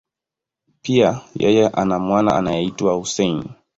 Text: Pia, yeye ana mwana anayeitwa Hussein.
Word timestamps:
Pia, 0.81 1.21
yeye 1.41 1.65
ana 1.81 1.99
mwana 1.99 2.35
anayeitwa 2.35 2.93
Hussein. 2.93 3.49